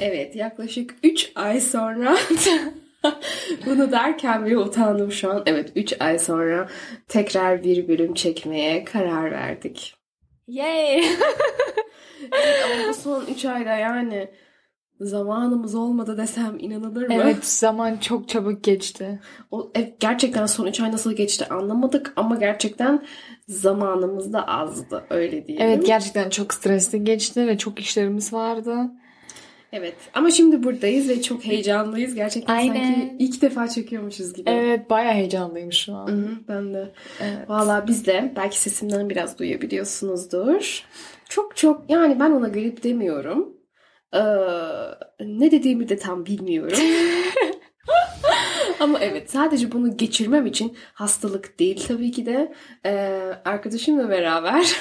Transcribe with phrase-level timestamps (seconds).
[0.00, 2.16] Evet yaklaşık 3 ay sonra
[3.66, 5.42] bunu derken bile utandım şu an.
[5.46, 6.68] Evet 3 ay sonra
[7.08, 9.94] tekrar bir bölüm çekmeye karar verdik.
[10.48, 11.04] Yay!
[12.32, 14.28] Evet, ama bu son 3 ayda yani
[15.00, 17.14] zamanımız olmadı desem inanılır mı?
[17.14, 19.20] evet zaman çok çabuk geçti.
[19.50, 23.06] O, evet, gerçekten son 3 ay nasıl geçti anlamadık ama gerçekten
[23.48, 25.66] zamanımız da azdı öyle diyelim.
[25.66, 28.76] Evet gerçekten çok stresli geçti ve çok işlerimiz vardı.
[29.78, 32.14] Evet ama şimdi buradayız ve çok heyecanlıyız.
[32.14, 32.74] Gerçekten Aynen.
[32.74, 34.50] sanki ilk defa çekiyormuşuz gibi.
[34.50, 36.08] Evet bayağı heyecanlıyım şu an.
[36.08, 36.92] Hı hı, ben de.
[37.20, 37.50] Evet.
[37.50, 40.84] Valla biz de belki sesimden biraz duyabiliyorsunuzdur.
[41.28, 43.56] Çok çok yani ben ona grip demiyorum.
[44.14, 44.18] Ee,
[45.20, 46.78] ne dediğimi de tam bilmiyorum.
[48.80, 52.54] Ama evet sadece bunu geçirmem için hastalık değil tabii ki de
[52.86, 54.66] Ee, arkadaşımla beraber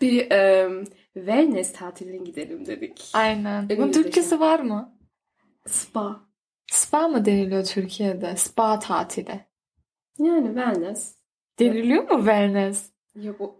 [0.00, 0.68] bir e,
[1.20, 3.10] wellness tatiline gidelim dedik.
[3.12, 3.68] Aynen.
[3.68, 4.96] Bunun Türkçesi var mı?
[5.66, 6.20] Spa.
[6.72, 8.36] Spa mı deniliyor Türkiye'de?
[8.36, 9.40] Spa tatili.
[10.18, 11.14] Yani wellness.
[11.58, 12.90] Deniliyor mu wellness?
[13.22, 13.56] Yok o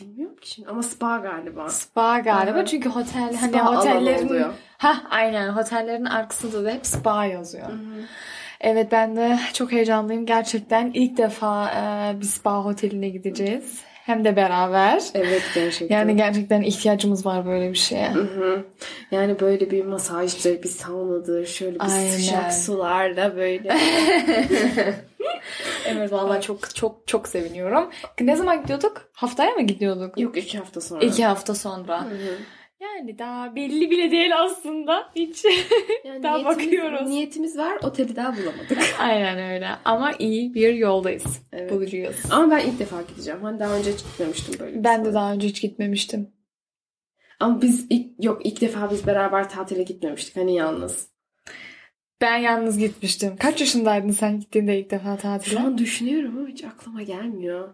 [0.00, 1.68] bilmiyorum ki şimdi ama spa galiba.
[1.68, 2.64] Spa galiba Aha.
[2.64, 7.68] çünkü otel Spa hani otellerin ha aynen otellerin arkasında da hep spa yazıyor.
[7.68, 8.04] Hı hı.
[8.60, 14.36] Evet ben de çok heyecanlıyım gerçekten ilk defa e, bir spa oteline gideceğiz hem de
[14.36, 15.02] beraber.
[15.14, 15.98] Evet gerçekten.
[15.98, 18.10] Yani gerçekten ihtiyacımız var böyle bir şeye.
[18.10, 18.64] Hı hı.
[19.10, 22.10] Yani böyle bir masajdır, bir saunadır, şöyle bir Aynen.
[22.10, 23.76] sıcak sularla böyle.
[25.86, 27.90] Evet vallahi çok çok çok seviniyorum.
[28.20, 29.08] Ne zaman gidiyorduk?
[29.12, 30.20] Haftaya mı gidiyorduk?
[30.20, 31.00] Yok iki hafta sonra.
[31.00, 32.04] İki hafta sonra.
[32.04, 32.36] Hı hı.
[32.80, 35.10] Yani daha belli bile değil aslında.
[35.16, 35.44] Hiç.
[36.04, 37.08] Yani Daha niyetimiz, bakıyoruz.
[37.08, 38.78] Niyetimiz var, oteli daha bulamadık.
[38.98, 39.68] Aynen öyle.
[39.84, 41.42] Ama iyi bir yoldayız.
[41.52, 41.72] Evet.
[41.72, 42.16] Bulacağız.
[42.30, 43.40] Ama ben ilk defa gideceğim.
[43.42, 44.84] Hani daha önce hiç gitmemiştim böyle.
[44.84, 46.30] Ben de daha önce hiç gitmemiştim.
[47.40, 50.36] Ama biz ilk, yok ilk defa biz beraber tatile gitmemiştik.
[50.36, 51.09] Hani yalnız.
[52.20, 53.36] Ben yalnız gitmiştim.
[53.38, 55.60] Kaç yaşındaydın sen gittiğinde ilk defa Şu tatile?
[55.60, 57.68] an düşünüyorum ama hiç aklıma gelmiyor.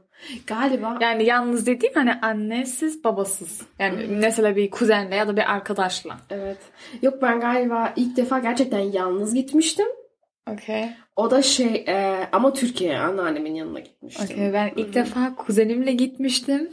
[0.46, 3.62] Galiba Yani yalnız dediğim hani annesiz babasız.
[3.78, 6.18] Yani mesela bir kuzenle ya da bir arkadaşla.
[6.30, 6.58] evet.
[7.02, 9.86] Yok ben galiba ilk defa gerçekten yalnız gitmiştim.
[10.52, 10.84] Okey.
[11.16, 14.24] O da şey e, ama Türkiye'ye anneannemin yanına gitmiştim.
[14.24, 14.52] Okey.
[14.52, 16.70] Ben ilk defa kuzenimle gitmiştim.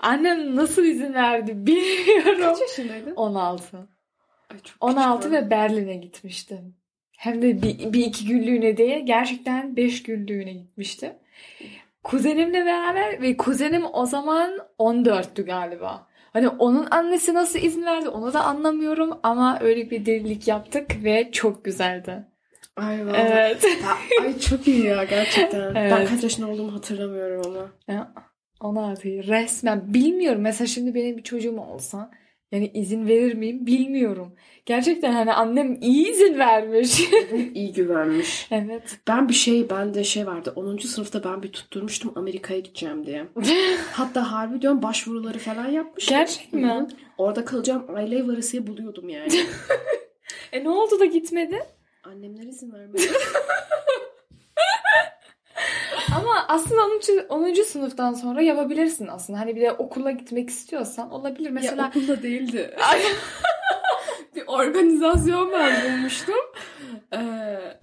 [0.00, 2.40] Annem nasıl izin verdi bilmiyorum.
[2.42, 3.14] Kaç yaşındaydın?
[3.14, 3.76] 16.
[4.50, 6.74] Ay, çok 16 küçük ve Berlin'e gitmiştim.
[7.16, 11.12] Hem de bir, bir iki günlüğüne değil gerçekten beş günlüğüne gitmiştim.
[12.04, 16.06] Kuzenimle beraber ve kuzenim o zaman 14'tü galiba.
[16.32, 21.30] Hani onun annesi nasıl izin verdi onu da anlamıyorum ama öyle bir delilik yaptık ve
[21.32, 22.24] çok güzeldi.
[22.76, 23.16] Ay vallahi.
[23.16, 23.64] Evet.
[23.64, 25.74] Ya, ay çok iyi ya gerçekten.
[25.74, 26.08] Ben Evet.
[26.08, 27.68] kaç yaşında olduğumu hatırlamıyorum ama.
[27.88, 28.12] Ya,
[28.60, 30.40] 16 resmen bilmiyorum.
[30.40, 32.10] Mesela şimdi benim bir çocuğum olsa
[32.52, 34.32] yani izin verir miyim bilmiyorum.
[34.66, 37.00] Gerçekten hani annem iyi izin vermiş.
[37.54, 38.46] iyi güvenmiş.
[38.50, 38.98] evet.
[39.08, 40.52] Ben bir şey, bende şey vardı.
[40.56, 40.76] 10.
[40.76, 43.26] sınıfta ben bir tutturmuştum Amerika'ya gideceğim diye.
[43.92, 46.16] Hatta harbi diyorum başvuruları falan yapmıştım.
[46.16, 46.86] Gerçek mi?
[47.18, 49.28] Orada kalacağım aile ev arasıya buluyordum yani.
[50.52, 51.62] E ne oldu da gitmedi?
[52.04, 53.02] Annemler izin vermedi.
[56.16, 57.00] Ama aslında 10.
[57.28, 57.62] 10.
[57.62, 59.38] sınıftan sonra yapabilirsin aslında.
[59.38, 61.50] Hani bir de okula gitmek istiyorsan olabilir.
[61.50, 62.76] Mesela Ya okulda değildi.
[64.34, 66.34] bir organizasyon ben bulmuştum.
[67.12, 67.18] Ee,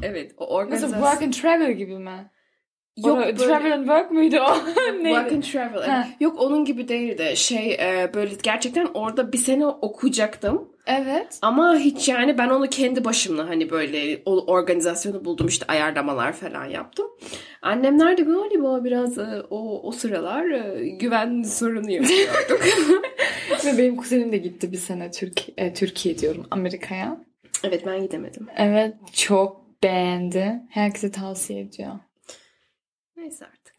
[0.04, 1.00] evet o Nasıl organizasyon.
[1.02, 2.32] work and travel gibi mi?
[2.98, 4.58] Yok Ora- böyle- Travel and work muydu o?
[5.04, 5.04] Neydi?
[5.16, 5.82] Work and travel.
[5.90, 6.08] Ha.
[6.20, 7.34] Yok onun gibi değildi.
[7.36, 10.70] Şey e, böyle gerçekten orada bir sene okuyacaktım.
[10.88, 11.40] Evet.
[11.42, 16.66] Ama hiç yani ben onu kendi başımla hani böyle o organizasyonu buldum işte ayarlamalar falan
[16.66, 17.08] yaptım.
[17.62, 22.62] Annemler de galiba biraz e, o, o sıralar e, güven sorunu yaşıyorduk.
[23.66, 27.18] Ve benim kuzenim de gitti bir sene Türk e, Türkiye diyorum Amerika'ya.
[27.64, 28.48] evet ben gidemedim.
[28.58, 30.62] Evet çok beğendi.
[30.70, 31.92] Herkese tavsiye ediyor.
[33.24, 33.76] Neyse artık.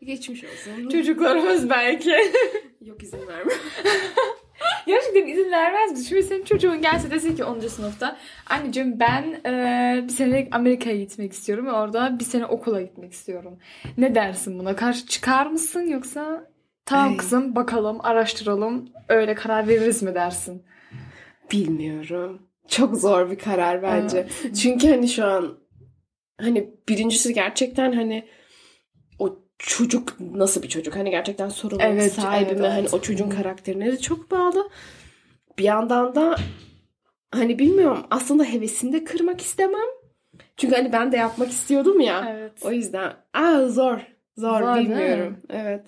[0.02, 0.88] Geçmiş olsun.
[0.88, 2.10] Çocuklarımız belki.
[2.80, 3.52] Yok izin verme.
[4.86, 6.08] Gerçekten izin vermez.
[6.08, 7.60] Şimdi senin çocuğun gelse desin ki 10.
[7.60, 8.16] sınıfta
[8.46, 13.58] anneciğim ben e, bir senelik Amerika'ya gitmek istiyorum ve orada bir sene okula gitmek istiyorum.
[13.98, 14.76] Ne dersin buna?
[14.76, 16.50] Karşı çıkar mısın yoksa
[16.86, 17.16] tamam Ay.
[17.16, 20.62] kızım bakalım araştıralım öyle karar veririz mi dersin?
[21.52, 22.42] Bilmiyorum.
[22.68, 24.28] Çok zor bir karar bence.
[24.62, 25.58] Çünkü hani şu an
[26.40, 28.28] hani birincisi gerçekten hani
[29.62, 30.96] çocuk nasıl bir çocuk?
[30.96, 32.66] Hani gerçekten sorumluluk Evet, sahibi evet, mi?
[32.66, 32.76] evet.
[32.76, 34.70] Hani o çocuğun karakterine de çok bağlı.
[35.58, 36.36] Bir yandan da
[37.30, 39.88] hani bilmiyorum aslında hevesini de kırmak istemem.
[40.56, 42.28] Çünkü hani ben de yapmak istiyordum ya.
[42.36, 42.52] Evet.
[42.62, 43.98] O yüzden aa zor.
[44.36, 45.38] Zor, Zor, bilmiyorum.
[45.50, 45.84] Evet.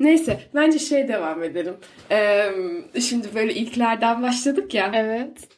[0.00, 1.76] Neyse bence şey devam edelim.
[2.10, 2.50] Ee,
[3.00, 4.90] şimdi böyle ilklerden başladık ya.
[4.94, 5.48] Evet.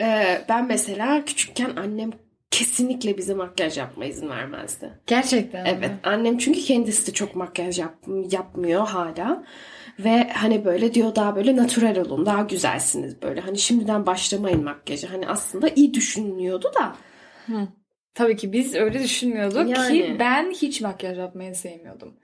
[0.00, 2.10] Ee, ben mesela küçükken annem
[2.54, 4.90] kesinlikle bize makyaj yapma izin vermezdi.
[5.06, 5.64] Gerçekten.
[5.64, 7.94] Evet annem çünkü kendisi de çok makyaj yap,
[8.30, 9.44] yapmıyor hala.
[9.98, 13.40] Ve hani böyle diyor daha böyle natural olun daha güzelsiniz böyle.
[13.40, 15.12] Hani şimdiden başlamayın makyaja.
[15.12, 16.96] Hani aslında iyi düşünülüyordu da.
[17.46, 17.68] Hı.
[18.14, 19.92] Tabii ki biz öyle düşünmüyorduk Yani.
[19.92, 22.14] ki ben hiç makyaj yapmayı sevmiyordum.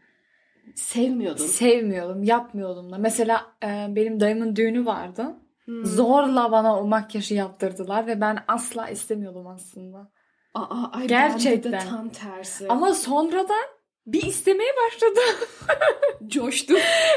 [0.75, 1.47] Sevmiyordun.
[1.47, 2.99] Sevmiyordum, yapmıyordum da.
[2.99, 5.37] Mesela e, benim dayımın düğünü vardı.
[5.65, 5.87] Hmm.
[5.87, 10.11] Zorla bana o makyajı yaptırdılar ve ben asla istemiyordum aslında.
[10.55, 11.73] Aa, ay Gerçekten.
[11.73, 12.69] bende de tam tersi.
[12.69, 13.67] Ama sonradan
[14.07, 15.21] bir istemeye başladı.
[16.27, 16.75] coştu.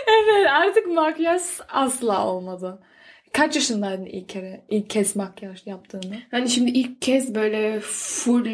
[0.08, 2.80] evet artık makyaj asla olmadı.
[3.34, 6.16] Kaç yaşındaydın ilk kere, ilk kez makyaj yaptığını?
[6.32, 8.46] Hani şimdi ilk kez böyle full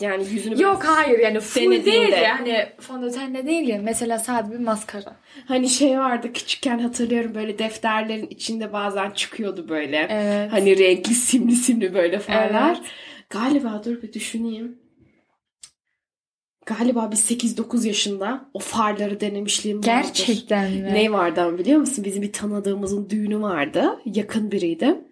[0.00, 3.80] yani yüzünü Yok hayır yani full değil yani fondötenle değil ya.
[3.82, 5.16] Mesela sadece bir maskara.
[5.48, 10.06] Hani şey vardı küçükken hatırlıyorum böyle defterlerin içinde bazen çıkıyordu böyle.
[10.10, 10.52] Evet.
[10.52, 12.76] Hani renkli simli simli böyle farlar.
[12.80, 12.90] Evet.
[13.30, 14.78] Galiba dur bir düşüneyim.
[16.66, 19.86] Galiba bir 8-9 yaşında o farları denemişliğim vardır.
[19.86, 20.94] Gerçekten mi?
[20.94, 22.04] Ne vardı ama biliyor musun?
[22.04, 23.98] Bizim bir tanıdığımızın düğünü vardı.
[24.04, 25.04] Yakın biriydi.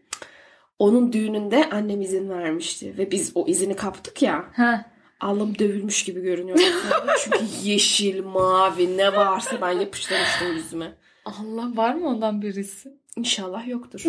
[0.78, 2.98] Onun düğününde annem izin vermişti.
[2.98, 4.44] Ve biz o izini kaptık ya.
[4.52, 4.84] Ha.
[5.20, 6.58] Alnım dövülmüş gibi görünüyor.
[7.24, 10.92] Çünkü yeşil, mavi ne varsa ben yapıştırmıştım yüzüme.
[11.24, 12.98] Allah var mı ondan birisi?
[13.18, 14.04] İnşallah yoktur.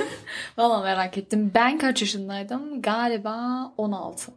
[0.58, 1.52] Valla merak ettim.
[1.54, 2.82] Ben kaç yaşındaydım?
[2.82, 4.32] Galiba 16.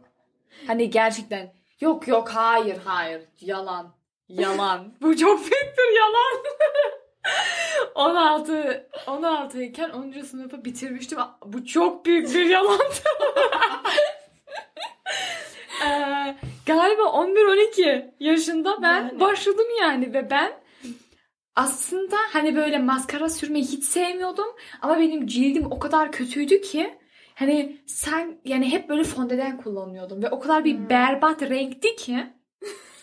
[0.66, 3.94] Hani gerçekten yok yok hayır hayır yalan
[4.28, 4.92] yalan.
[5.02, 6.42] Bu çok büyük bir yalan.
[7.94, 10.12] 16 16 iken 10.
[10.22, 11.18] sınıfı bitirmiştim.
[11.46, 12.80] Bu çok büyük bir yalan.
[15.86, 16.36] Ee,
[16.66, 19.20] galiba 11-12 yaşında ben Yani.
[19.20, 20.52] başladım yani ve ben
[21.56, 24.46] aslında hani böyle maskara sürmeyi hiç sevmiyordum
[24.82, 26.98] ama benim cildim o kadar kötüydü ki
[27.34, 30.88] hani sen yani hep böyle fondöten kullanıyordum ve o kadar bir Hmm.
[30.90, 32.26] berbat renkti ki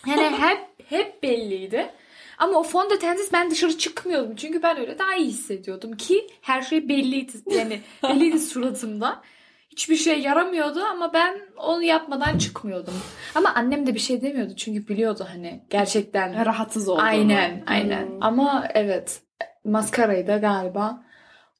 [0.06, 0.58] yani hep
[0.88, 1.90] hep belliydi.
[2.38, 4.36] Ama o fondötensiz ben dışarı çıkmıyordum.
[4.36, 7.32] Çünkü ben öyle daha iyi hissediyordum ki her şey belliydi.
[7.50, 9.22] Yani belliydi suratımda.
[9.70, 12.94] Hiçbir şey yaramıyordu ama ben onu yapmadan çıkmıyordum.
[13.34, 16.46] Ama annem de bir şey demiyordu çünkü biliyordu hani gerçekten.
[16.46, 17.02] Rahatsız olduğunu.
[17.04, 18.06] Aynen, aynen.
[18.06, 18.22] Hmm.
[18.22, 19.20] Ama evet,
[19.64, 21.02] maskarayı da galiba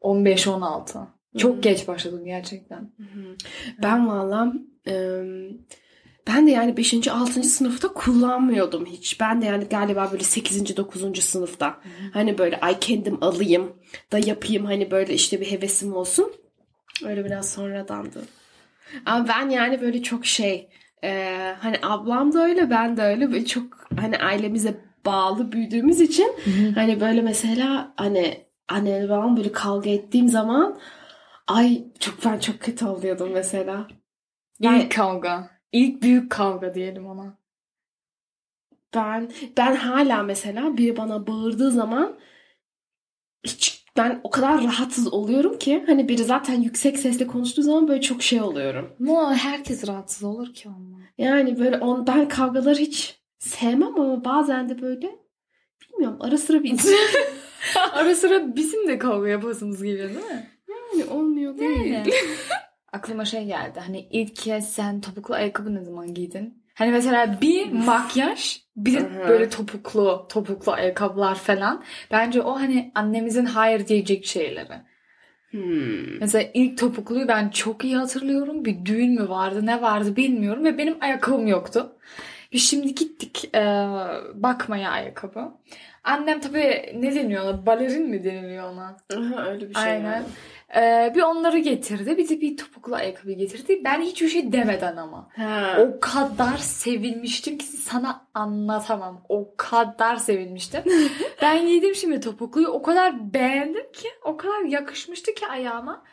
[0.03, 1.07] 15-16.
[1.39, 1.61] Çok Hmm.
[1.61, 2.79] geç başladım gerçekten.
[2.79, 3.37] Hı.
[3.83, 4.53] Ben valla
[4.87, 5.23] e,
[6.27, 7.09] ben de yani 5.
[7.09, 7.43] 6.
[7.43, 9.21] sınıfta kullanmıyordum hiç.
[9.21, 10.77] Ben de yani galiba böyle 8.
[10.77, 11.21] 9.
[11.23, 11.81] sınıfta.
[12.13, 13.73] Hani böyle ay kendim alayım
[14.13, 16.33] da yapayım hani böyle işte bir hevesim olsun.
[17.05, 18.25] Öyle biraz sonradandı.
[19.07, 20.69] Ama ben yani böyle çok şey
[21.05, 23.65] e, hani ablam da öyle ben de öyle böyle çok
[24.01, 24.75] hani ailemize
[25.07, 26.35] bağlı büyüdüğümüz için
[26.75, 30.79] Hani böyle mesela hani annemle babam böyle kavga ettiğim zaman
[31.47, 33.89] ay çok ben çok kötü oluyordum mesela.
[34.61, 35.51] Yani İlk kavga.
[35.73, 37.39] İlk büyük kavga diyelim ona.
[38.95, 42.19] ben ben hala mesela biri bana bağırdığı zaman
[43.45, 48.01] hiç ben o kadar rahatsız oluyorum ki hani biri zaten yüksek sesle konuştuğu zaman böyle
[48.01, 48.97] çok şey oluyorum.
[49.01, 50.99] Ama herkes rahatsız olur ki onunla.
[51.19, 55.19] Yani böyle on, ben kavgaları hiç sevmem ama bazen de böyle
[55.83, 56.81] bilmiyorum ara sıra bir
[57.93, 60.51] Ara sıra bizim de kavga yapasımız geliyor değil mi?
[60.69, 61.85] yani olmuyor değil.
[61.85, 62.11] Yani.
[62.93, 63.81] Aklıma şey geldi.
[63.81, 66.60] Hani ilk kez sen topuklu ayakkabı ne zaman giydin?
[66.81, 71.83] Hani mesela bir makyaj, bir de böyle topuklu, topuklu ayakkabılar falan.
[72.11, 74.75] Bence o hani annemizin hayır diyecek şeyleri.
[75.51, 76.19] Hmm.
[76.21, 78.65] Mesela ilk topukluyu ben çok iyi hatırlıyorum.
[78.65, 81.93] Bir düğün mü vardı, ne vardı bilmiyorum ve benim ayakkabım yoktu.
[82.55, 83.61] Ve şimdi gittik e,
[84.35, 85.53] bakmaya ayakkabı.
[86.05, 87.67] Annem tabii ne deniyor ona?
[87.67, 88.97] Balerin mi deniliyor ona?
[89.17, 89.83] Aha, öyle bir şey.
[89.83, 90.05] Aynen.
[90.05, 90.25] yani.
[90.77, 92.17] Ee, bir onları getirdi.
[92.19, 93.81] Bir de bir topuklu ayakkabı getirdi.
[93.85, 95.29] Ben hiçbir şey demeden ama.
[95.37, 95.77] Ha.
[95.81, 99.25] O kadar sevinmiştim ki sana anlatamam.
[99.29, 100.83] O kadar sevinmiştim.
[101.43, 102.69] ben giydim şimdi topukluyu.
[102.69, 104.09] O kadar beğendim ki.
[104.25, 106.05] O kadar yakışmıştı ki ayağıma.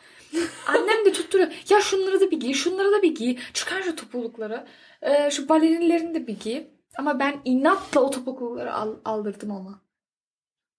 [0.67, 1.51] Annem de tutturuyor.
[1.69, 2.53] Ya şunları da bir giy.
[2.53, 3.37] Şunları da bir giy.
[3.53, 4.67] Çıkar şu topuklukları.
[5.01, 6.63] Ee, şu balerinlerini de bir giy.
[6.97, 9.81] Ama ben inatla o topuklukları al- aldırdım ona.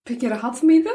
[0.05, 0.89] Peki rahat mıydı?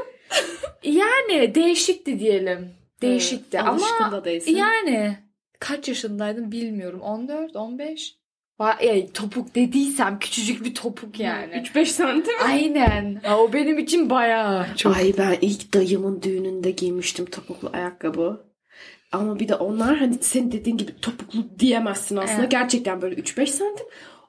[0.82, 2.70] Yani değişikti diyelim.
[3.02, 4.56] Değişikti Evet, ama alışkın da değilsin.
[4.56, 5.16] yani
[5.60, 7.00] kaç yaşındaydım bilmiyorum.
[7.00, 8.16] 14, 15.
[8.60, 11.54] Va- Ya, topuk dediysem küçücük bir topuk yani.
[11.54, 12.34] 3-5 santim.
[12.44, 13.20] Aynen.
[13.24, 14.96] Ha, o benim için bayağı çok.
[14.96, 18.44] Ay ben ilk dayımın düğününde giymiştim topuklu ayakkabı.
[19.12, 22.40] Ama bir de onlar hani senin dediğin gibi topuklu diyemezsin aslında.
[22.40, 22.50] Evet.
[22.50, 23.86] Gerçekten böyle 3-5 santim.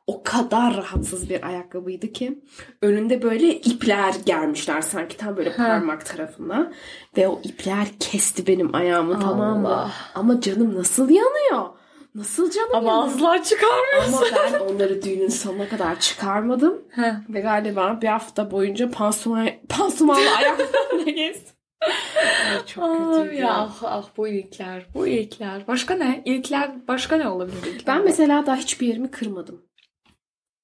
[0.08, 2.40] O kadar rahatsız bir ayakkabıydı ki
[2.82, 5.68] önünde böyle ipler germişler sanki tam böyle Ha.
[5.68, 6.72] parmak tarafına
[7.18, 9.90] ve o ipler kesti benim ayağımı tamam mı?
[10.16, 11.70] Ama canım nasıl yanıyor?
[12.16, 14.36] Nasıl canım Ama asla çıkarmıyorsun.
[14.36, 16.82] Ama ben onları düğünün sonuna kadar çıkarmadım.
[16.92, 17.14] Heh.
[17.30, 21.56] Ve galiba bir hafta boyunca pansuman, pansumanlı ayaklarla gezdim.
[21.82, 23.54] Ay, çok kötüydü ya ya.
[23.54, 25.68] ah, ah bu ilkler, bu ilkler.
[25.68, 26.22] Başka ne?
[26.26, 27.96] İlkler başka ne olabilir ilkler?
[27.96, 29.62] Ben mesela daha hiçbir yerimi kırmadım.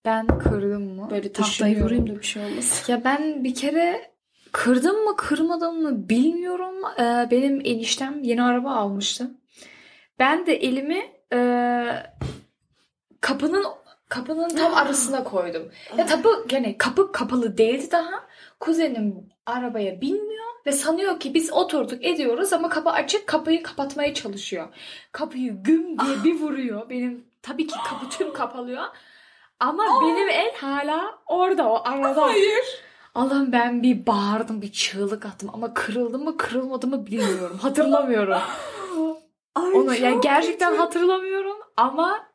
[0.05, 1.07] Ben kırdım mı?
[1.11, 2.93] Böyle tahtayı vurayım da bir şey olmasın.
[2.93, 4.11] Ya ben bir kere
[4.51, 6.75] kırdım mı kırmadım mı bilmiyorum.
[6.99, 9.31] Ee, benim eniştem yeni araba almıştı.
[10.19, 11.39] Ben de elimi e,
[13.21, 13.65] kapının
[14.09, 15.71] kapının tam arasına koydum.
[15.97, 18.23] Ya tabi yani kapı kapalı değildi daha.
[18.59, 24.67] Kuzenim arabaya binmiyor ve sanıyor ki biz oturduk ediyoruz ama kapı açık kapıyı kapatmaya çalışıyor.
[25.11, 26.89] Kapıyı güm diye bir vuruyor.
[26.89, 28.83] Benim tabii ki kapı tüm kapalıyor.
[29.61, 32.21] Ama benim el hala orada o arada.
[32.21, 32.81] Hayır.
[33.15, 37.59] Allah'ım ben bir bağırdım bir çığlık attım ama kırıldı mı kırılmadı mı bilmiyorum.
[37.61, 38.33] Hatırlamıyorum.
[39.55, 40.81] Ay, Onu yani çok gerçekten kötü.
[40.81, 42.27] hatırlamıyorum ama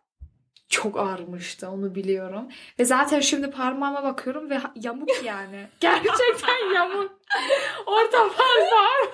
[0.68, 2.49] çok ağrımıştı onu biliyorum.
[2.78, 5.66] Ve zaten şimdi parmağıma bakıyorum ve yamuk yani.
[5.80, 7.12] Gerçekten yamuk.
[7.87, 9.11] Orta parmağım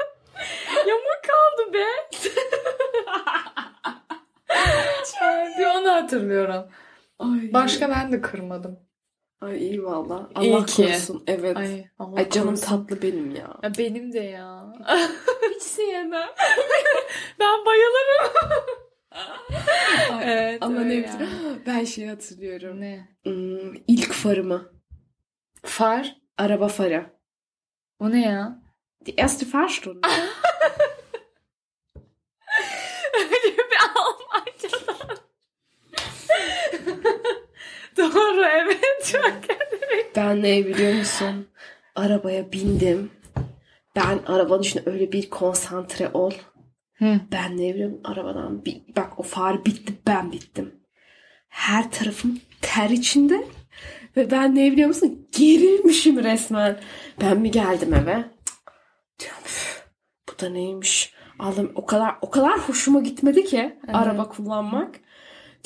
[0.86, 1.86] yamuk kaldı be.
[5.20, 6.64] Yani bir onu hatırlıyorum.
[7.22, 7.52] Ay.
[7.52, 8.80] Başka ben de kırmadım.
[9.40, 10.30] Ay iyi valla.
[10.40, 10.76] İyi Allah ki.
[10.76, 11.24] korusun.
[11.26, 11.56] Evet.
[11.56, 12.66] Ay, Ay, Allah canım korusun.
[12.66, 13.54] tatlı benim ya.
[13.62, 14.72] Ya benim de ya.
[15.54, 16.28] Hiç sevmem.
[17.40, 18.32] ben bayılırım.
[20.12, 21.06] Ay, Evet, Ama ne bileyim.
[21.66, 22.80] Ben şey hatırlıyorum.
[22.80, 23.08] Ne?
[23.24, 24.72] Hmm, ilk farımı.
[25.64, 26.16] Far?
[26.38, 27.06] Araba farı.
[27.98, 28.62] O ne ya?
[29.06, 30.00] Die erste Fahrstunde.
[33.14, 33.56] bir
[33.96, 35.16] Almancadan.
[38.02, 38.80] Doğru evet
[39.12, 39.32] çok
[40.16, 41.48] Ben ne biliyor musun?
[41.94, 43.10] Arabaya bindim.
[43.96, 46.32] Ben arabanın içinde öyle bir konsantre ol.
[46.94, 47.20] Hı.
[47.32, 50.74] Ben ne biliyorum arabadan bir, bak o far bitti ben bittim.
[51.48, 53.44] Her tarafım ter içinde.
[54.16, 55.28] Ve ben ne biliyor musun?
[55.38, 56.80] Gerilmişim resmen.
[57.20, 58.24] Ben mi geldim eve?
[59.20, 59.82] Diyorum "Üf,
[60.28, 61.14] bu da neymiş?
[61.38, 63.94] Aldım o kadar o kadar hoşuma gitmedi ki Evet.
[63.96, 64.94] araba kullanmak.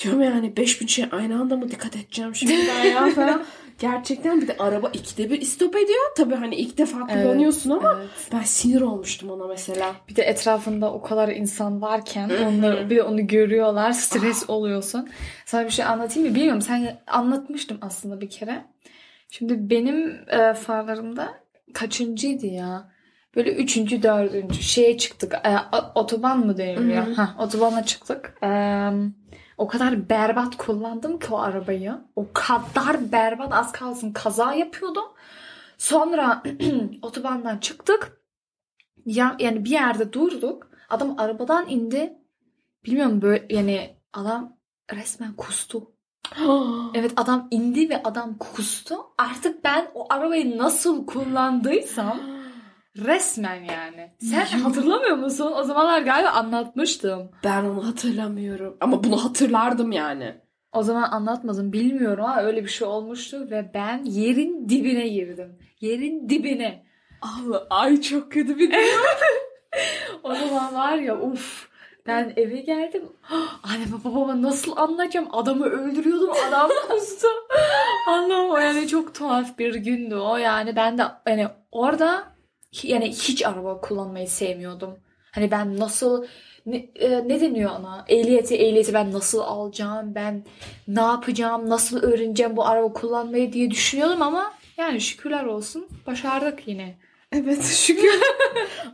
[0.03, 3.43] Diyorum yani 5000 şey aynı anda mı dikkat edeceğim şimdi ben ya falan.
[3.79, 6.00] Gerçekten bir de araba ikide bir istop ediyor.
[6.17, 8.11] Tabii hani ilk defa kullanıyorsun ama Evet.
[8.33, 9.95] ben sinir olmuştum ona mesela.
[10.09, 15.09] Bir de etrafında o kadar insan varken onlar bir de onu görüyorlar stres oluyorsun.
[15.47, 16.62] Sana bir şey anlatayım mı bilmiyorum.
[16.62, 18.65] Sen anlatmıştım aslında bir kere.
[19.31, 21.29] Şimdi benim e, farlarımda
[21.75, 22.91] kaçıncıydı ya?
[23.37, 25.35] Böyle üçüncü, dördüncü şeye çıktık.
[25.35, 25.57] E,
[25.95, 27.07] otoban mı deniliyor?
[27.12, 28.35] Ha, otobana çıktık.
[28.43, 28.47] E,
[29.59, 31.99] o kadar berbat kullandım ki o arabayı.
[32.17, 35.05] O kadar berbat az kalsın kaza yapıyordum.
[35.79, 36.43] Sonra
[37.03, 38.23] otobandan çıktık.
[39.07, 40.71] Ya, yani bir yerde durduk.
[40.91, 42.19] Adam arabadan indi.
[42.85, 44.57] Bilmiyorum böyle yani adam
[44.93, 45.93] resmen kustu.
[46.95, 48.95] Evet adam indi ve adam kustu.
[49.19, 52.36] Artık ben o arabayı nasıl kullandıysam
[53.05, 54.11] resmen yani.
[54.21, 55.53] Sen hatırlamıyor musun?
[55.57, 57.31] O zamanlar galiba anlatmıştım.
[57.45, 58.76] Ben onu hatırlamıyorum.
[58.81, 60.35] Ama bunu hatırlardım yani.
[60.73, 65.59] O zaman anlatmadım bilmiyorum ama öyle bir şey olmuştu ve ben yerin dibine girdim.
[65.81, 66.87] Yerin dibine.
[67.23, 68.75] Allah ay çok kötü bir
[70.23, 71.69] O zaman var ya uf.
[72.07, 73.03] Ben eve geldim.
[73.62, 75.29] Anneme babama nasıl anlatacağım?
[75.33, 76.31] Adamı öldürüyordum.
[76.49, 77.29] Adam kustu.
[78.09, 80.76] Allah'ım o yani çok tuhaf bir gündü o yani.
[80.76, 82.36] Ben de yani orada
[82.83, 84.99] yani hiç araba kullanmayı sevmiyordum.
[85.33, 86.27] Hani ben nasıl
[86.67, 88.05] ne, e, ne deniyor ona?
[88.09, 90.15] Ehliyeti ehliyeti ben nasıl alacağım?
[90.15, 90.45] Ben
[90.89, 91.69] ne yapacağım?
[91.69, 96.99] Nasıl öğreneceğim bu araba kullanmayı diye düşünüyordum ama yani şükürler olsun başardık yine.
[97.33, 98.21] Evet şükür.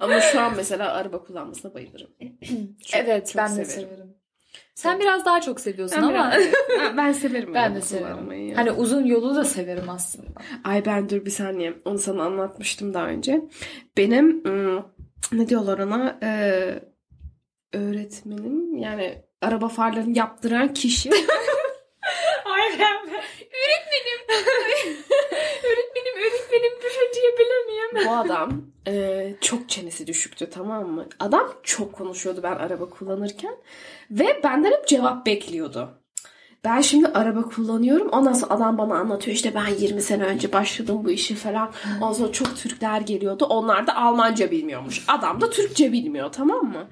[0.00, 2.11] Ama şu an mesela araba kullanmasına bayılırım.
[2.87, 4.14] Çok- evet çok ben de severim.
[4.75, 7.55] Sen biraz daha çok seviyorsun Ben, ama biraz- ben severim.
[7.55, 8.49] ben de severim.
[8.49, 8.57] ya.
[8.57, 10.29] Hani uzun yolu da severim aslında.
[10.64, 11.75] Ay ben dur bir saniye.
[11.85, 13.41] Onu sana anlatmıştım daha önce.
[13.97, 14.43] Benim
[15.33, 16.19] ne diyorlar ona?
[16.23, 16.83] Ee,
[17.73, 21.11] öğretmenim yani araba farlarını yaptıran kişi.
[22.45, 22.97] Aynen.
[23.07, 24.21] öğretmenim.
[25.64, 27.81] öğretmenim, öğretmenim bir şey diyebilir miyim?
[28.06, 31.06] Bu adam e, çok çenesi düşüktü tamam mı?
[31.20, 33.54] Adam çok konuşuyordu ben araba kullanırken.
[34.11, 35.99] Ve benden hep cevap bekliyordu.
[36.64, 38.08] Ben şimdi araba kullanıyorum.
[38.08, 41.72] Ondan sonra adam bana anlatıyor işte ben 20 sene önce başladım bu işi falan.
[42.00, 43.44] Ondan sonra çok Türkler geliyordu.
[43.44, 45.04] Onlar da Almanca bilmiyormuş.
[45.08, 46.87] Adam da Türkçe bilmiyor tamam mı?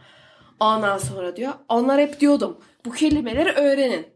[0.61, 1.53] Ondan sonra diyor.
[1.69, 4.07] Onlar hep diyordum bu kelimeleri öğrenin.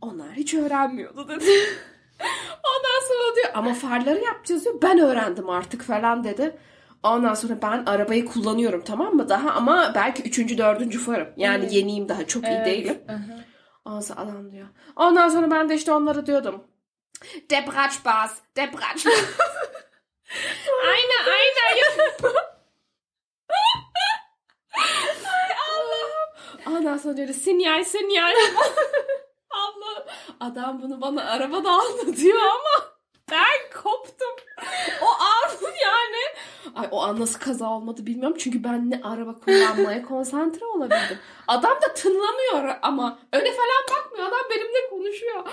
[0.00, 1.44] Onlar hiç öğrenmiyordu dedi.
[2.64, 4.74] Ondan sonra diyor ama farları yapacağız diyor.
[4.82, 6.56] Ben öğrendim artık falan dedi.
[7.02, 11.28] Ondan sonra ben arabayı kullanıyorum tamam mı daha ama belki üçüncü dördüncü farım.
[11.36, 11.72] Yani Evet.
[11.72, 12.66] yeniyim daha çok iyi Evet.
[12.66, 13.02] değilim.
[13.08, 13.44] Aha.
[13.84, 14.68] Ondan sonra adam diyor.
[14.96, 16.64] Ondan sonra ben de işte onlara diyordum.
[17.50, 19.14] Der Bratspaß, der Bratspaß.
[20.86, 21.84] aynen aynen.
[25.24, 26.76] Ay Allah'ım.
[26.76, 28.32] Ondan sonra diyor sinyal sinyal.
[30.44, 32.94] Adam bunu bana arabada anlatıyor ama
[33.30, 34.36] ben koptum.
[35.02, 36.24] O an yani.
[36.74, 38.36] Ay o an nasıl kaza olmadı bilmiyorum.
[38.40, 41.18] Çünkü ben ne araba kullanmaya konsantre olabildim.
[41.48, 44.28] Adam da tınlamıyor ama öne falan bakmıyor.
[44.28, 45.44] Adam benimle konuşuyor.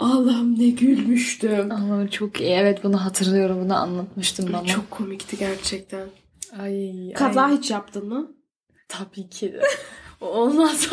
[0.00, 1.72] Allah'ım ne gülmüştüm.
[1.72, 2.50] Allah'ım çok iyi.
[2.50, 3.60] Evet bunu hatırlıyorum.
[3.64, 4.66] Bunu anlatmıştın bana.
[4.66, 6.08] Çok komikti gerçekten.
[6.60, 7.56] Ay, Kaza ay.
[7.56, 8.32] hiç yaptın mı?
[8.88, 9.62] Tabii ki de.
[10.20, 10.88] O Olmaz.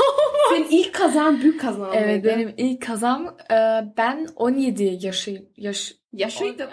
[0.49, 2.27] Senin ilk kazan büyük kazan evet mıydı?
[2.37, 3.55] benim ilk kazam e,
[3.97, 6.69] ben 17 yaşı yaş Yaşıydım.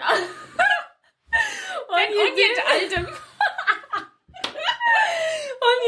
[1.89, 2.41] 17, 17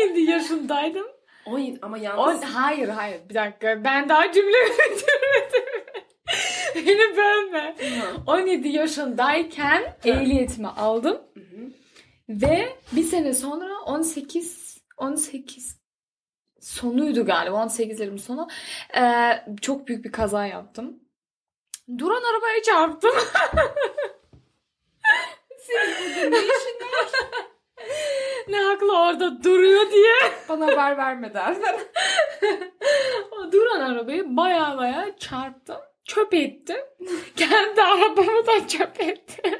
[0.08, 1.08] 17 yaşındaydım.
[1.46, 2.44] 17 ama On, yalnız.
[2.44, 5.84] hayır hayır bir dakika ben daha cümle bitirmedim.
[6.76, 7.76] Beni bölme.
[8.28, 10.06] 17 yaşındayken Evet.
[10.06, 11.70] ehliyetimi aldım Hı hı.
[12.30, 15.83] ve bir sene sonra 18 18
[16.64, 18.48] sonuydu galiba 18'lerim sonu
[18.98, 21.00] Ee, çok büyük bir kaza yaptım.
[21.98, 23.12] Duran arabaya çarptım.
[25.60, 27.10] Senin ne işin var?
[28.48, 30.16] ne haklı orada duruyor diye.
[30.50, 31.56] Bana haber vermeden.
[33.52, 35.78] Duran arabayı baya baya çarptım.
[36.06, 36.78] Çöp ettim.
[37.36, 39.60] Kendi arabamı da çöp ettim.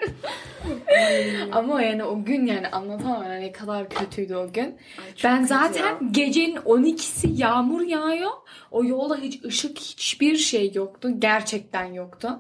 [1.52, 4.64] Ama yani o gün yani anlatamam yani ne kadar kötüydü o gün.
[4.64, 6.00] Ay, ben zaten ya.
[6.12, 8.32] gecenin 12'si yağmur yağıyor.
[8.72, 11.10] O yolda hiç ışık hiçbir şey yoktu.
[11.20, 12.40] Gerçekten yoktu.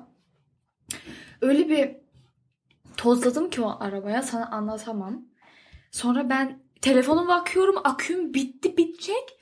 [1.41, 1.91] Öyle bir
[2.97, 5.25] tozladım ki o arabaya sana anlatamam.
[5.91, 9.39] Sonra ben telefona bakıyorum aküm bitti bitecek.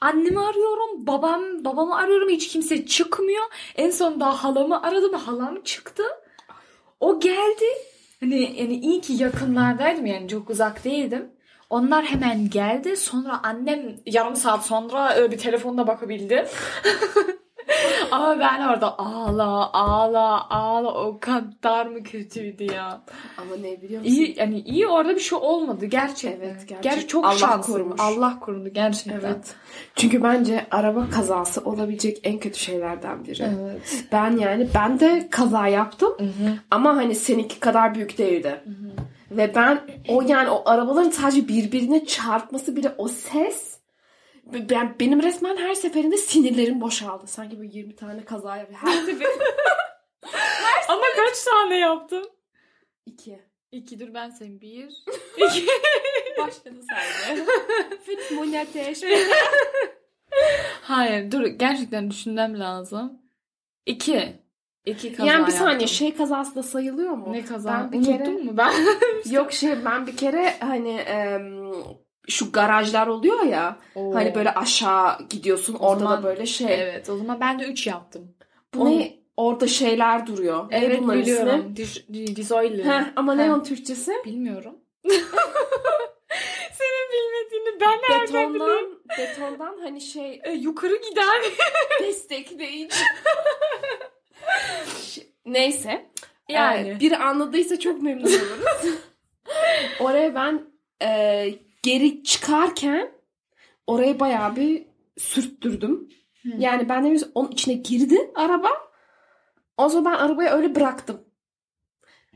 [0.00, 3.44] Annemi arıyorum, babam babamı arıyorum hiç kimse çıkmıyor.
[3.76, 6.02] En son daha halamı aradım, halam çıktı.
[7.00, 7.64] O geldi.
[8.20, 11.30] Hani yani iyi ki yakınlardaydım yani çok uzak değildim.
[11.70, 12.96] Onlar hemen geldi.
[12.96, 16.48] Sonra annem yarım saat sonra öyle bir telefonla bakabildi.
[18.10, 23.00] Ama ben orada ağla ağla ağla o kadar mı kötüydü ya.
[23.38, 24.14] Ama ne biliyor musun?
[24.14, 26.46] İyi yani iyi orada bir şey olmadı gerçekten.
[26.46, 27.82] Evet, gerçek- Gerçi çok Allah şanslıyım.
[27.82, 28.00] korumuş.
[28.00, 29.20] Allah korudu gerçekten.
[29.20, 29.54] Evet.
[29.96, 33.42] Çünkü bence araba kazası olabilecek en kötü şeylerden biri.
[33.60, 34.04] Evet.
[34.12, 36.54] Ben yani ben de kaza yaptım Hı hı.
[36.70, 38.60] ama hani seninki kadar büyük değildi.
[39.30, 43.73] Ve ben o yani o arabaların sadece birbirine çarpması bile o ses
[44.46, 47.26] ben benim resmen her seferinde sinirlerim boşaldı.
[47.26, 48.78] Sanki böyle 20 tane kaza yapıyor.
[48.82, 49.44] Her seferinde
[50.88, 52.24] Ama kaç tane yaptım?
[53.06, 53.40] iki.
[53.72, 54.60] İki dur ben sayayım.
[54.60, 54.88] Bir.
[56.38, 57.44] Başladı saydı.
[58.06, 58.94] Fünf Monate
[60.82, 63.18] Hayır dur gerçekten düşünmem lazım.
[63.86, 64.44] İki.
[64.86, 65.88] İki kaza Yani bir saniye yaptım.
[65.88, 67.32] şey kazası da sayılıyor mu?
[67.32, 67.70] Ne kaza?
[67.72, 68.72] Ben bir Unuttun kere mu ben?
[69.30, 71.72] yok şey ben bir kere hani em,
[72.28, 74.14] şu garajlar oluyor ya Oo.
[74.14, 76.82] hani böyle aşağı gidiyorsun O orada zaman- da böyle şey.
[76.82, 78.34] Evet o zaman ben de üç yaptım.
[78.74, 79.16] Bu ne?
[79.36, 80.70] Orada şeyler duruyor.
[80.70, 81.32] Ne Evet bunların ismi?
[81.36, 81.72] biliyorum.
[81.76, 82.84] Dis, di- disoylu.
[82.84, 84.12] Heh, ama ne onun Türkçesi?
[84.24, 84.74] Bilmiyorum.
[86.72, 88.54] Senin bilmediğini ben nereden bileyim?
[88.54, 91.42] Betondan, betondan hani şey E, yukarı giden.
[92.02, 92.96] destekleyici.
[95.46, 96.06] Neyse.
[96.48, 96.88] Yani.
[96.90, 98.94] Ee, biri anladıysa çok memnun oluruz.
[100.00, 100.62] Oraya ben
[101.02, 101.48] e,
[101.84, 103.12] geri çıkarken
[103.86, 104.86] orayı bayağı bir
[105.18, 106.08] sürttürdüm.
[106.42, 106.48] Hı.
[106.58, 108.70] Yani ben henüz onun içine girdi araba.
[109.76, 111.20] O zaman ben arabayı öyle bıraktım.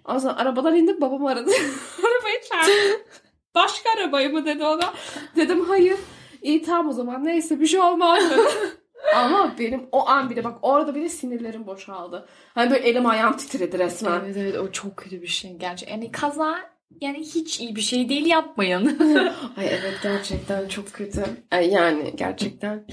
[0.05, 1.51] O zaman arabadan indim babam aradı.
[1.99, 3.05] arabayı çarptı.
[3.55, 4.95] Başka arabayı mı dedi ona.
[5.37, 5.99] Dedim hayır.
[6.43, 8.23] İyi tamam o zaman neyse bir şey olmaz.
[9.15, 12.29] Ama benim o an bile bak orada bile sinirlerim boşaldı.
[12.55, 14.21] Hani böyle elim ayağım titredi resmen.
[14.25, 15.95] Evet evet o çok kötü bir şey gerçekten.
[15.95, 18.99] Yani kaza yani hiç iyi bir şey değil yapmayın.
[19.57, 21.25] Ay evet gerçekten çok kötü.
[21.71, 22.87] Yani gerçekten.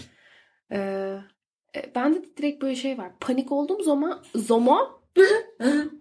[0.71, 1.17] Ee,
[1.75, 3.11] e, bende de direkt böyle şey var.
[3.19, 4.87] Panik olduğum zaman zaman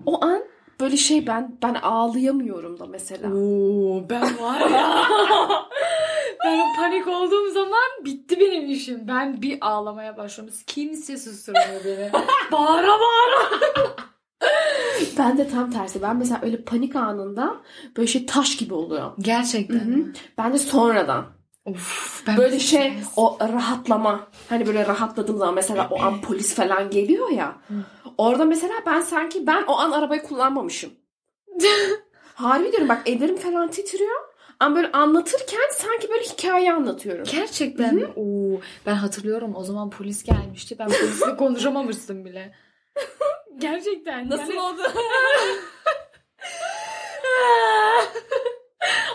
[0.07, 0.45] o an
[0.81, 3.35] böyle şey ben ben ağlayamıyorum da mesela.
[3.35, 5.05] Oo ben var ya.
[6.45, 9.09] ben panik olduğum zaman bitti benim işim.
[9.09, 10.55] Ben bir ağlamaya başladım.
[10.67, 12.11] Kimse susturmuyor beni.
[12.53, 13.95] bağıra bağıra.
[15.19, 16.03] Ben de tam tersi.
[16.03, 17.57] Ben mesela öyle panik anında
[17.97, 19.13] böyle şey taş gibi oluyor.
[19.19, 19.75] Gerçekten.
[19.75, 20.13] Hı hı.
[20.39, 21.27] Ben de sonradan.
[21.65, 24.29] Of, ben Böyle şey o rahatlama.
[24.49, 27.57] Hani böyle rahatladığım zaman mesela o an polis falan geliyor ya.
[28.19, 30.91] Orada mesela ben sanki ben o an arabayı kullanmamışım.
[32.35, 34.21] Harbi diyorum bak ellerim falan titriyor.
[34.61, 37.25] Ama böyle anlatırken sanki böyle hikaye anlatıyorum.
[37.33, 38.07] Gerçekten mi?
[38.17, 40.77] Oo, ben hatırlıyorum o zaman polis gelmişti.
[40.79, 42.55] Ben polisle konuşamamıştım bile.
[43.59, 44.31] Gerçekten.
[44.31, 44.83] yani- oldu?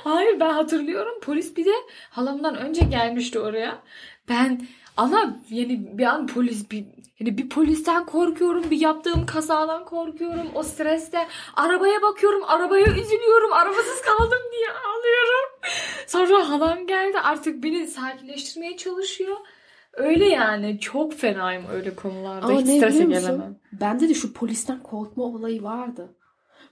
[0.03, 1.19] Hayır ben hatırlıyorum.
[1.21, 1.73] Polis bir de
[2.09, 3.81] halamdan önce gelmişti oraya.
[4.29, 6.85] Ben ama yani bir an polis bir
[7.19, 10.47] yani bir polisten korkuyorum, bir yaptığım kazadan korkuyorum.
[10.55, 15.49] O streste arabaya bakıyorum, arabaya üzülüyorum, arabasız kaldım diye ağlıyorum.
[16.07, 19.37] Sonra halam geldi artık beni sakinleştirmeye çalışıyor.
[19.93, 22.45] Öyle yani çok fenayım öyle konularda.
[22.45, 23.21] Ama Hiç ne strese biliyor musun?
[23.25, 23.59] gelemem.
[23.71, 26.15] Bende de şu polisten korkma olayı vardı.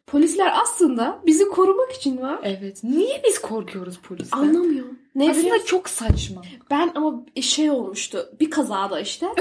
[0.07, 2.39] Polisler aslında bizi korumak için var.
[2.43, 2.83] Evet.
[2.83, 4.37] Niye biz korkuyoruz polisten?
[4.37, 4.99] Anlamıyorum.
[5.15, 5.65] Ne biliyor Aslında musun?
[5.65, 6.41] çok saçma.
[6.71, 8.29] Ben ama şey olmuştu.
[8.39, 9.27] Bir kazada işte.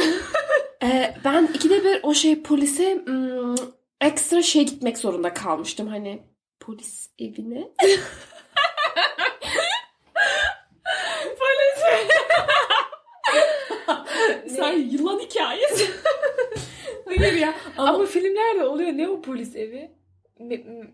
[0.83, 3.55] Ee, ben ikide bir o şey polise hmm,
[4.01, 5.89] ekstra şey gitmek zorunda kalmıştım.
[5.89, 6.23] Hani
[6.61, 7.69] polis evine.
[14.67, 15.91] Sen yılan hikayesi.
[17.05, 17.55] Hayır ya.
[17.79, 18.93] Ama, Ama filmlerde oluyor.
[18.93, 19.91] Ne o polis evi?
[20.41, 20.65] Ne,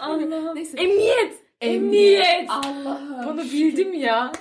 [0.00, 0.56] Allah'ım.
[0.56, 0.78] Neyse.
[0.78, 1.34] Emniyet.
[1.60, 2.50] Emniyet.
[2.50, 3.26] Allah'ım.
[3.26, 4.32] Bunu bildim ya.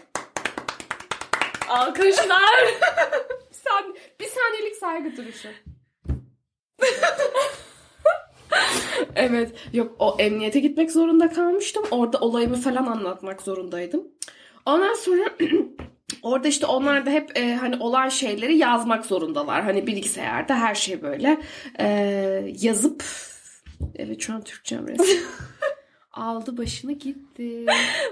[1.69, 2.67] Alkışlar.
[3.51, 5.49] Sen, bir saniyelik saygı duruşu.
[9.15, 9.51] evet.
[9.73, 11.83] Yok o emniyete gitmek zorunda kalmıştım.
[11.91, 14.07] Orada olayımı falan anlatmak zorundaydım.
[14.69, 15.29] Ondan sonra
[16.23, 19.63] orada işte onlar da hep e, hani olan şeyleri yazmak zorundalar.
[19.63, 21.41] Hani bilgisayarda her şey böyle
[21.79, 21.87] e,
[22.61, 23.03] yazıp
[23.95, 25.07] evet şu an Türkçem resmen.
[26.11, 27.65] Aldı başını gitti.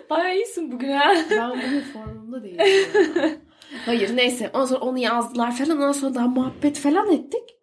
[0.10, 1.16] Bayağı iyisin bugün ha.
[1.32, 2.66] Ben bugün formumda değilim.
[3.86, 4.50] Hayır neyse.
[4.54, 5.78] Ondan sonra onu yazdılar falan.
[5.78, 7.58] Ondan sonra daha muhabbet falan ettik.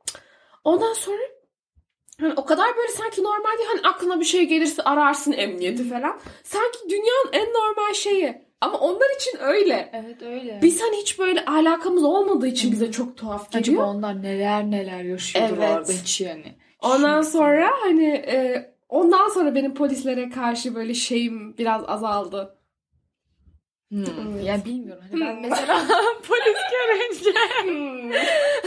[0.64, 1.22] Ondan sonra
[2.20, 3.68] hani o kadar böyle sanki normal değil.
[3.68, 6.20] Hani aklına bir şey gelirse ararsın emniyeti falan.
[6.42, 8.44] Sanki dünyanın en normal şeyi.
[8.64, 9.90] Ama onlar için öyle.
[9.92, 10.58] Evet öyle.
[10.62, 13.84] Biz hani hiç böyle alakamız olmadığı için bize çok tuhaf Acaba geliyor.
[13.84, 15.76] onlar neler neler yaşıyordur Evet.
[15.78, 16.54] orada hiç yani.
[16.82, 22.58] Ondan Hiç- sonra hani e, ondan sonra benim polislere karşı böyle şeyim biraz azaldı.
[23.88, 24.04] Hmm.
[24.34, 24.44] Evet.
[24.44, 25.04] Yani bilmiyorum.
[25.10, 25.40] Hani ben Hmm.
[25.50, 25.82] mesela
[26.28, 27.38] polis görünce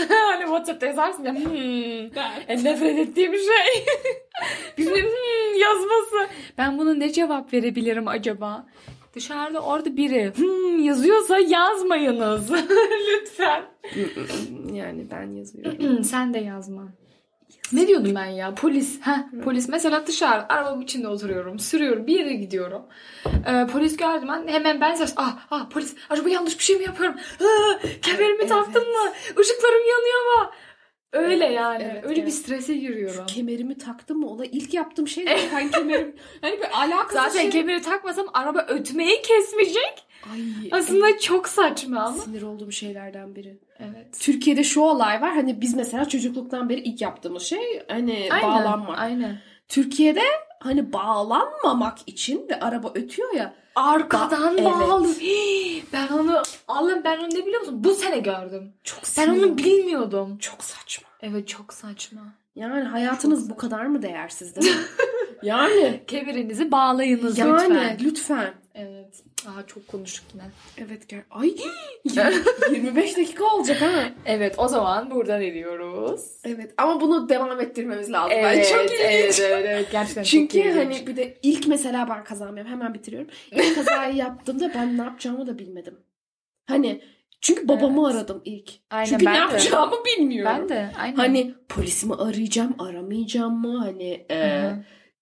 [0.09, 2.19] hani WhatsApp'ta yazarsın ya hmm.
[2.47, 3.85] En nefret ettiğim şey.
[4.77, 6.29] Birinin hmm yazması.
[6.57, 8.65] Ben buna ne cevap verebilirim acaba?
[9.17, 12.51] Dışarıda orada biri hmm yazıyorsa yazmayınız.
[13.11, 13.63] Lütfen.
[14.73, 16.03] yani ben yazıyorum.
[16.03, 16.83] Sen de yazma.
[17.71, 18.55] Ne diyordum ben ya?
[18.55, 19.01] Polis.
[19.01, 19.69] Ha, polis.
[19.69, 21.59] Mesela dışarı arabamın içinde oturuyorum.
[21.59, 22.07] Sürüyorum.
[22.07, 22.81] Bir yere gidiyorum.
[23.25, 24.27] Ee, polis gördüm.
[24.31, 25.13] Ben hemen ben ses.
[25.17, 25.95] Ah, ah polis.
[26.09, 27.15] Acaba yanlış bir şey mi yapıyorum?
[27.41, 28.49] Ah, kemerimi Evet.
[28.49, 29.11] taktım mı?
[29.41, 30.51] Işıklarım yanıyor mu?
[31.17, 31.83] Öyle yani.
[31.91, 32.27] evet, Öyle evet.
[32.27, 33.25] bir strese giriyorum.
[33.27, 34.27] kemerimi taktım mı?
[34.29, 36.15] Olay ilk yaptığım şey zaten kemerim.
[36.41, 37.49] Hani bir alakası Zaten şey.
[37.49, 40.03] kemeri takmasam araba ötmeyi kesmeyecek.
[40.33, 42.17] Ay, Aslında çok saçma ama.
[42.17, 43.59] sinir olduğum şeylerden biri.
[43.79, 44.19] Evet.
[44.19, 45.33] Türkiye'de şu olay var.
[45.33, 48.99] Hani biz mesela çocukluktan beri ilk yaptığımız şey hani bağlanmak.
[48.99, 49.41] Aynen.
[49.67, 50.21] Türkiye'de
[50.59, 53.53] hani bağlanmamak için ve araba ötüyor ya.
[53.75, 55.07] Arkadan Ba- bağlı.
[55.07, 55.21] Evet.
[55.21, 57.83] Hii, Ben onu Allah'ım ben onu ne biliyor musun?
[57.83, 58.73] Bu sene gördüm.
[58.83, 60.37] Çok Ben onu bilmiyordum.
[60.37, 61.06] çok saçma.
[61.21, 62.21] Evet çok saçma.
[62.55, 64.81] Yani hayatınız bu kadar mı değersiz değil mi?
[65.43, 66.03] yani.
[66.07, 67.97] Kemerinizi bağlayınız Yani lütfen.
[68.03, 68.53] lütfen.
[68.75, 69.23] Evet.
[69.47, 70.43] Aa çok konuştuk yine.
[70.77, 71.21] Evet gel.
[71.31, 71.55] Ay
[72.71, 74.09] 25 dakika olacak ha.
[74.25, 76.21] Evet o zaman buradan ediyoruz.
[76.43, 78.31] Evet ama bunu devam ettirmemiz lazım.
[78.35, 78.99] Evet, Bence çok ilginç.
[79.01, 80.75] evet, evet, evet, gerçekten Çünkü çok ilginç.
[80.95, 82.71] hani bir de ilk mesela ben kazanmıyorum.
[82.71, 83.29] Hemen bitiriyorum.
[83.51, 85.97] İlk kazayı yaptığımda ben ne yapacağımı da bilmedim.
[86.65, 87.01] Hani
[87.41, 88.15] çünkü babamı Evet.
[88.15, 88.71] aradım ilk.
[88.91, 89.39] Aynen, çünkü ben ne de.
[89.41, 90.51] yapacağımı bilmiyorum.
[90.55, 91.15] Ben de aynen.
[91.15, 93.77] Hani polisimi arayacağım, aramayacağım mı?
[93.77, 94.71] Hani e,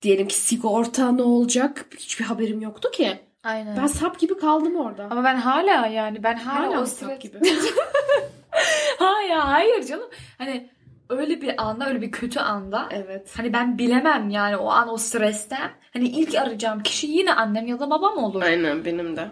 [0.01, 1.85] diyelim ki sigorta ne olacak?
[1.97, 3.19] Hiçbir haberim yoktu ki.
[3.43, 3.77] aynen.
[3.77, 5.07] Ben sap gibi kaldım orada.
[5.11, 7.39] Ama ben hala yani ben hala, Hala o sap stres gibi.
[8.99, 10.09] ha ya hayır canım.
[10.37, 10.69] Hani
[11.09, 13.33] öyle bir anda öyle bir kötü anda evet.
[13.37, 17.79] hani ben bilemem yani o an o stresten hani ilk arayacağım kişi yine annem ya
[17.79, 18.41] da babam olur.
[18.41, 19.27] Aynen benim de.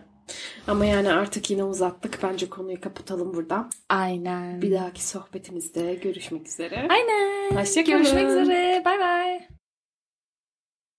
[0.67, 2.19] Ama yani artık yine uzattık.
[2.23, 3.69] Bence konuyu kapatalım burada.
[3.89, 4.61] Aynen.
[4.61, 6.87] Bir dahaki sohbetimizde görüşmek üzere.
[6.89, 7.61] Aynen.
[7.61, 7.97] Hoşça kalın.
[7.97, 8.81] Görüşmek üzere.
[8.85, 9.47] Bay bay.